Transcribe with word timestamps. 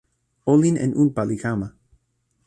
olin 0.53 0.75
en 0.83 0.91
unpa 1.03 1.23
li 1.29 1.37
kama. 1.43 1.67